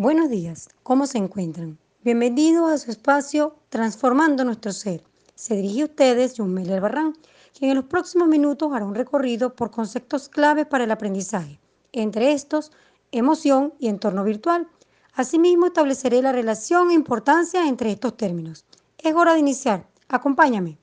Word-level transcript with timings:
Buenos 0.00 0.30
días, 0.30 0.70
¿cómo 0.82 1.06
se 1.06 1.18
encuentran? 1.18 1.76
Bienvenidos 2.02 2.72
a 2.72 2.78
su 2.78 2.90
espacio 2.90 3.56
Transformando 3.68 4.46
nuestro 4.46 4.72
ser. 4.72 5.04
Se 5.34 5.54
dirige 5.54 5.82
a 5.82 5.84
ustedes 5.84 6.32
John 6.38 6.54
Miller 6.54 6.80
Barran, 6.80 7.18
quien 7.52 7.72
en 7.72 7.76
los 7.76 7.84
próximos 7.84 8.26
minutos 8.26 8.72
hará 8.72 8.86
un 8.86 8.94
recorrido 8.94 9.54
por 9.54 9.70
conceptos 9.70 10.30
claves 10.30 10.64
para 10.64 10.84
el 10.84 10.90
aprendizaje, 10.90 11.60
entre 11.92 12.32
estos, 12.32 12.72
emoción 13.12 13.74
y 13.78 13.88
entorno 13.88 14.24
virtual. 14.24 14.68
Asimismo, 15.12 15.66
estableceré 15.66 16.22
la 16.22 16.32
relación 16.32 16.90
e 16.90 16.94
importancia 16.94 17.68
entre 17.68 17.92
estos 17.92 18.16
términos. 18.16 18.64
Es 18.96 19.14
hora 19.14 19.34
de 19.34 19.40
iniciar. 19.40 19.86
Acompáñame. 20.08 20.78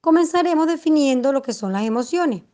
Comenzaremos 0.00 0.66
definiendo 0.68 1.34
lo 1.34 1.42
que 1.42 1.52
son 1.52 1.74
las 1.74 1.82
emociones. 1.82 2.44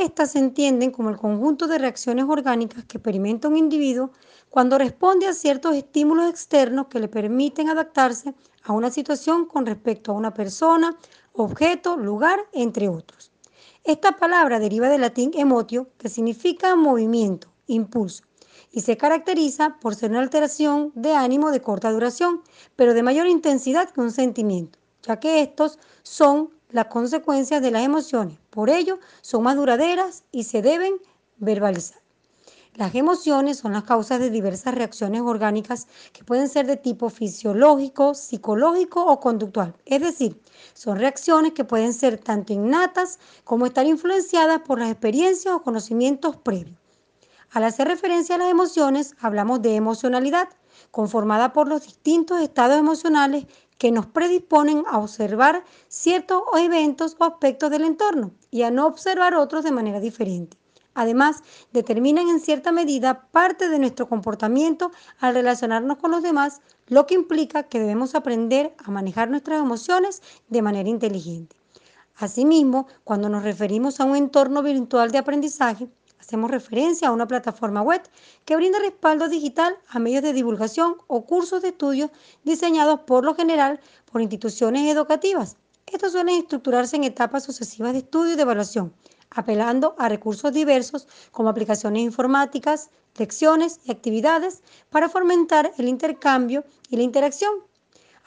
Estas 0.00 0.32
se 0.32 0.40
entienden 0.40 0.90
como 0.90 1.08
el 1.08 1.16
conjunto 1.16 1.68
de 1.68 1.78
reacciones 1.78 2.24
orgánicas 2.28 2.84
que 2.84 2.98
experimenta 2.98 3.46
un 3.46 3.56
individuo 3.56 4.10
cuando 4.50 4.76
responde 4.76 5.28
a 5.28 5.34
ciertos 5.34 5.76
estímulos 5.76 6.28
externos 6.28 6.88
que 6.88 6.98
le 6.98 7.06
permiten 7.06 7.68
adaptarse 7.68 8.34
a 8.64 8.72
una 8.72 8.90
situación 8.90 9.46
con 9.46 9.66
respecto 9.66 10.10
a 10.10 10.16
una 10.16 10.34
persona, 10.34 10.98
objeto, 11.32 11.96
lugar, 11.96 12.40
entre 12.52 12.88
otros. 12.88 13.30
Esta 13.84 14.16
palabra 14.16 14.58
deriva 14.58 14.88
del 14.88 15.02
latín 15.02 15.30
emotio, 15.32 15.88
que 15.96 16.08
significa 16.08 16.74
movimiento, 16.74 17.52
impulso, 17.68 18.24
y 18.72 18.80
se 18.80 18.96
caracteriza 18.96 19.78
por 19.80 19.94
ser 19.94 20.10
una 20.10 20.22
alteración 20.22 20.90
de 20.96 21.14
ánimo 21.14 21.52
de 21.52 21.62
corta 21.62 21.92
duración, 21.92 22.42
pero 22.74 22.94
de 22.94 23.04
mayor 23.04 23.28
intensidad 23.28 23.90
que 23.90 24.00
un 24.00 24.10
sentimiento, 24.10 24.76
ya 25.04 25.20
que 25.20 25.40
estos 25.40 25.78
son 26.02 26.50
las 26.74 26.86
consecuencias 26.86 27.62
de 27.62 27.70
las 27.70 27.84
emociones. 27.84 28.36
Por 28.50 28.68
ello, 28.68 28.98
son 29.22 29.44
más 29.44 29.54
duraderas 29.54 30.24
y 30.32 30.42
se 30.42 30.60
deben 30.60 30.94
verbalizar. 31.36 32.00
Las 32.74 32.96
emociones 32.96 33.58
son 33.58 33.74
las 33.74 33.84
causas 33.84 34.18
de 34.18 34.28
diversas 34.28 34.74
reacciones 34.74 35.20
orgánicas 35.20 35.86
que 36.12 36.24
pueden 36.24 36.48
ser 36.48 36.66
de 36.66 36.76
tipo 36.76 37.10
fisiológico, 37.10 38.14
psicológico 38.14 39.06
o 39.06 39.20
conductual. 39.20 39.72
Es 39.86 40.00
decir, 40.00 40.42
son 40.72 40.98
reacciones 40.98 41.52
que 41.52 41.62
pueden 41.62 41.92
ser 41.92 42.18
tanto 42.18 42.52
innatas 42.52 43.20
como 43.44 43.66
estar 43.66 43.86
influenciadas 43.86 44.62
por 44.62 44.80
las 44.80 44.90
experiencias 44.90 45.54
o 45.54 45.62
conocimientos 45.62 46.36
previos. 46.38 46.76
Al 47.52 47.62
hacer 47.62 47.86
referencia 47.86 48.34
a 48.34 48.38
las 48.38 48.50
emociones, 48.50 49.14
hablamos 49.20 49.62
de 49.62 49.76
emocionalidad, 49.76 50.48
conformada 50.90 51.52
por 51.52 51.68
los 51.68 51.82
distintos 51.82 52.40
estados 52.40 52.76
emocionales 52.76 53.46
que 53.78 53.90
nos 53.90 54.06
predisponen 54.06 54.84
a 54.86 54.98
observar 54.98 55.64
ciertos 55.88 56.42
eventos 56.58 57.16
o 57.18 57.24
aspectos 57.24 57.70
del 57.70 57.84
entorno 57.84 58.32
y 58.50 58.62
a 58.62 58.70
no 58.70 58.86
observar 58.86 59.34
otros 59.34 59.64
de 59.64 59.72
manera 59.72 60.00
diferente. 60.00 60.56
Además, 60.94 61.42
determinan 61.72 62.28
en 62.28 62.38
cierta 62.38 62.70
medida 62.70 63.26
parte 63.32 63.68
de 63.68 63.80
nuestro 63.80 64.08
comportamiento 64.08 64.92
al 65.18 65.34
relacionarnos 65.34 65.98
con 65.98 66.12
los 66.12 66.22
demás, 66.22 66.60
lo 66.86 67.06
que 67.06 67.14
implica 67.14 67.64
que 67.64 67.80
debemos 67.80 68.14
aprender 68.14 68.74
a 68.84 68.90
manejar 68.92 69.28
nuestras 69.28 69.60
emociones 69.60 70.22
de 70.48 70.62
manera 70.62 70.88
inteligente. 70.88 71.56
Asimismo, 72.16 72.86
cuando 73.02 73.28
nos 73.28 73.42
referimos 73.42 73.98
a 73.98 74.04
un 74.04 74.14
entorno 74.14 74.62
virtual 74.62 75.10
de 75.10 75.18
aprendizaje, 75.18 75.88
Hacemos 76.24 76.50
referencia 76.50 77.08
a 77.08 77.12
una 77.12 77.28
plataforma 77.28 77.82
web 77.82 78.00
que 78.46 78.56
brinda 78.56 78.78
respaldo 78.78 79.28
digital 79.28 79.76
a 79.88 79.98
medios 79.98 80.22
de 80.22 80.32
divulgación 80.32 80.96
o 81.06 81.26
cursos 81.26 81.60
de 81.60 81.68
estudio 81.68 82.10
diseñados 82.44 83.00
por 83.00 83.26
lo 83.26 83.34
general 83.34 83.78
por 84.10 84.22
instituciones 84.22 84.90
educativas. 84.90 85.58
Estos 85.84 86.12
suelen 86.12 86.36
estructurarse 86.36 86.96
en 86.96 87.04
etapas 87.04 87.44
sucesivas 87.44 87.92
de 87.92 87.98
estudio 87.98 88.32
y 88.32 88.36
de 88.36 88.42
evaluación, 88.42 88.94
apelando 89.28 89.94
a 89.98 90.08
recursos 90.08 90.50
diversos 90.50 91.06
como 91.30 91.50
aplicaciones 91.50 92.02
informáticas, 92.02 92.88
lecciones 93.18 93.80
y 93.84 93.92
actividades 93.92 94.62
para 94.88 95.10
fomentar 95.10 95.72
el 95.76 95.88
intercambio 95.88 96.64
y 96.88 96.96
la 96.96 97.02
interacción. 97.02 97.52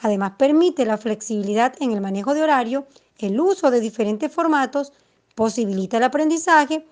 Además, 0.02 0.34
permite 0.38 0.86
la 0.86 1.00
flexibilidad 1.00 1.74
en 1.80 1.94
el 1.94 2.02
manejo 2.02 2.36
de 2.36 2.44
horario, 2.44 2.86
el 3.18 3.40
uso 3.40 3.72
de 3.72 3.80
diferentes 3.80 4.32
formatos, 4.32 4.94
posibilita 5.34 5.98
el 5.98 6.04
aprendizaje, 6.04 6.86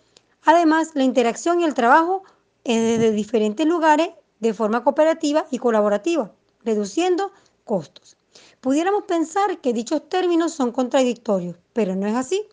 Además, 0.46 0.92
la 0.94 1.04
interacción 1.04 1.60
y 1.60 1.66
el 1.66 1.74
trabajo 1.74 2.24
es 2.64 2.82
desde 2.82 3.12
diferentes 3.12 3.66
lugares 3.66 4.10
de 4.40 4.54
forma 4.54 4.84
cooperativa 4.84 5.46
y 5.52 5.58
colaborativa, 5.58 6.32
reduciendo 6.64 7.32
costos. 7.64 8.18
Pudiéramos 8.62 9.04
pensar 9.06 9.60
que 9.60 9.74
dichos 9.74 10.08
términos 10.08 10.54
son 10.54 10.72
contradictorios, 10.72 11.56
pero 11.74 11.96
no 11.96 12.08
es 12.08 12.16
así. 12.16 12.48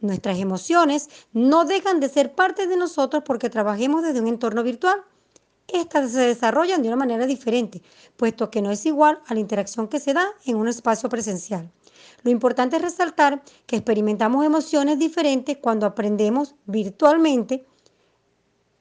Nuestras 0.00 0.38
emociones 0.38 1.08
no 1.32 1.64
dejan 1.64 2.00
de 2.00 2.08
ser 2.08 2.34
parte 2.34 2.66
de 2.66 2.76
nosotros 2.76 3.22
porque 3.24 3.50
trabajemos 3.50 4.02
desde 4.02 4.20
un 4.20 4.28
entorno 4.28 4.62
virtual. 4.62 5.02
Estas 5.66 6.12
se 6.12 6.20
desarrollan 6.20 6.82
de 6.82 6.88
una 6.88 6.96
manera 6.96 7.26
diferente, 7.26 7.82
puesto 8.16 8.50
que 8.50 8.62
no 8.62 8.70
es 8.70 8.86
igual 8.86 9.20
a 9.26 9.34
la 9.34 9.40
interacción 9.40 9.88
que 9.88 10.00
se 10.00 10.14
da 10.14 10.26
en 10.44 10.56
un 10.56 10.68
espacio 10.68 11.08
presencial. 11.08 11.70
Lo 12.22 12.30
importante 12.30 12.76
es 12.76 12.82
resaltar 12.82 13.42
que 13.66 13.76
experimentamos 13.76 14.44
emociones 14.44 14.98
diferentes 14.98 15.58
cuando 15.58 15.86
aprendemos 15.86 16.54
virtualmente. 16.66 17.66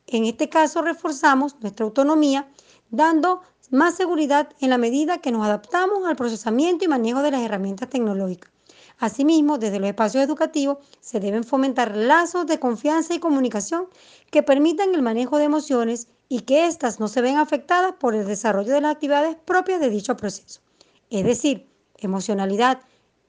En 0.07 0.25
este 0.25 0.50
caso, 0.50 0.81
reforzamos 0.81 1.56
nuestra 1.59 1.85
autonomía, 1.85 2.50
dando 2.89 3.41
más 3.69 3.95
seguridad 3.95 4.50
en 4.59 4.69
la 4.69 4.77
medida 4.77 5.17
que 5.17 5.31
nos 5.31 5.45
adaptamos 5.45 6.07
al 6.07 6.16
procesamiento 6.16 6.85
y 6.85 6.88
manejo 6.88 7.22
de 7.22 7.31
las 7.31 7.41
herramientas 7.41 7.89
tecnológicas. 7.89 8.51
Asimismo, 9.00 9.59
desde 9.59 9.79
los 9.79 9.89
espacios 9.89 10.23
educativos 10.23 10.77
se 11.01 11.19
deben 11.19 11.44
fomentar 11.44 11.95
lazos 11.95 12.47
de 12.47 12.59
confianza 12.59 13.13
y 13.13 13.19
comunicación 13.19 13.88
que 14.31 14.41
permitan 14.41 14.95
el 14.95 15.03
manejo 15.03 15.38
de 15.38 15.44
emociones 15.44 16.07
y 16.29 16.41
que 16.41 16.66
éstas 16.66 17.00
no 17.00 17.07
se 17.07 17.22
ven 17.22 17.38
afectadas 17.38 17.94
por 18.00 18.16
el 18.16 18.25
desarrollo 18.25 18.73
de 18.73 18.81
las 18.81 18.94
actividades 18.94 19.35
propias 19.45 19.79
de 19.79 19.89
dicho 19.89 20.17
proceso. 20.17 20.61
Es 21.09 21.23
decir, 21.25 21.69
emocionalidad, 21.97 22.81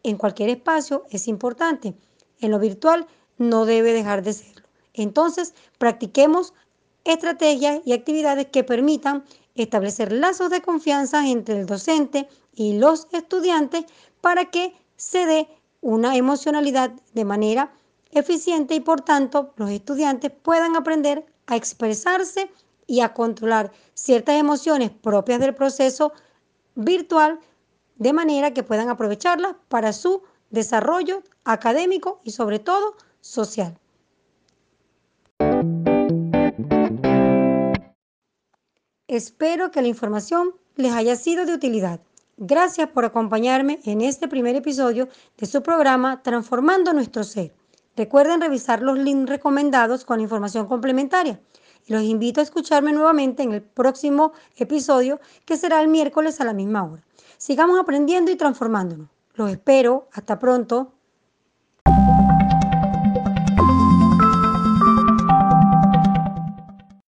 en 0.02 0.16
cualquier 0.16 0.50
espacio 0.50 1.04
es 1.10 1.28
importante. 1.28 1.94
En 2.40 2.50
lo 2.50 2.58
virtual 2.58 3.06
no 3.36 3.66
debe 3.66 3.92
dejar 3.92 4.22
de 4.22 4.32
serlo. 4.32 4.66
Entonces, 4.94 5.54
practiquemos 5.78 6.54
estrategias 7.04 7.80
y 7.84 7.92
actividades 7.92 8.46
que 8.46 8.64
permitan 8.64 9.24
establecer 9.54 10.12
lazos 10.12 10.50
de 10.50 10.62
confianza 10.62 11.26
entre 11.28 11.60
el 11.60 11.66
docente 11.66 12.28
y 12.54 12.78
los 12.78 13.08
estudiantes 13.12 13.84
para 14.20 14.46
que 14.50 14.74
se 14.96 15.26
dé 15.26 15.48
una 15.80 16.16
emocionalidad 16.16 16.90
de 17.14 17.24
manera 17.24 17.72
eficiente 18.10 18.74
y 18.74 18.80
por 18.80 19.00
tanto 19.00 19.52
los 19.56 19.70
estudiantes 19.70 20.30
puedan 20.30 20.76
aprender 20.76 21.24
a 21.46 21.56
expresarse 21.56 22.50
y 22.86 23.00
a 23.00 23.14
controlar 23.14 23.70
ciertas 23.94 24.36
emociones 24.36 24.90
propias 24.90 25.40
del 25.40 25.54
proceso 25.54 26.12
virtual 26.74 27.38
de 27.98 28.12
manera 28.12 28.54
que 28.54 28.62
puedan 28.62 28.88
aprovecharla 28.88 29.58
para 29.68 29.92
su 29.92 30.22
desarrollo 30.50 31.22
académico 31.44 32.20
y 32.24 32.30
sobre 32.30 32.58
todo 32.58 32.96
social. 33.20 33.78
Espero 39.08 39.70
que 39.70 39.82
la 39.82 39.88
información 39.88 40.54
les 40.76 40.92
haya 40.92 41.16
sido 41.16 41.44
de 41.44 41.54
utilidad. 41.54 42.00
Gracias 42.36 42.88
por 42.90 43.04
acompañarme 43.04 43.80
en 43.84 44.00
este 44.00 44.28
primer 44.28 44.54
episodio 44.54 45.08
de 45.36 45.46
su 45.46 45.62
programa 45.62 46.22
Transformando 46.22 46.92
nuestro 46.92 47.24
ser. 47.24 47.52
Recuerden 47.96 48.40
revisar 48.40 48.80
los 48.80 48.96
links 48.96 49.28
recomendados 49.28 50.04
con 50.04 50.20
información 50.20 50.68
complementaria. 50.68 51.40
Los 51.88 52.02
invito 52.02 52.40
a 52.40 52.44
escucharme 52.44 52.92
nuevamente 52.92 53.42
en 53.42 53.52
el 53.54 53.62
próximo 53.62 54.32
episodio 54.56 55.20
que 55.44 55.56
será 55.56 55.80
el 55.80 55.88
miércoles 55.88 56.40
a 56.40 56.44
la 56.44 56.52
misma 56.52 56.84
hora. 56.84 57.07
Sigamos 57.38 57.78
aprendiendo 57.78 58.30
y 58.30 58.36
transformándonos. 58.36 59.08
Los 59.34 59.50
espero. 59.50 60.08
Hasta 60.12 60.38
pronto. 60.38 60.97